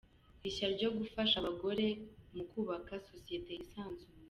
[0.43, 1.87] rishya ryo gufasha abagore
[2.35, 4.05] mu kubaka sosiyete yisanzuranye.